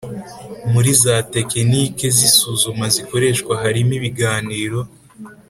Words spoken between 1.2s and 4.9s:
tekinike z’isuzuma zikoreshwa harimo ibiganiro